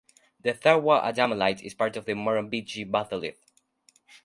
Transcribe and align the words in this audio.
The 0.41 0.53
Tharwa 0.55 1.03
Adamellite 1.03 1.61
is 1.61 1.75
part 1.75 1.95
of 1.95 2.05
the 2.05 2.13
Murrumbidgee 2.15 2.85
Batholith. 2.89 3.37